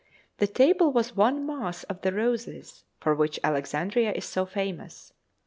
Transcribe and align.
The 0.37 0.47
table 0.47 0.91
was 0.91 1.15
one 1.15 1.45
mass 1.45 1.83
of 1.83 2.01
the 2.01 2.11
roses 2.11 2.85
for 2.99 3.13
which 3.13 3.39
Alexandria 3.43 4.11
is 4.13 4.25
so 4.25 4.47
famous. 4.47 5.13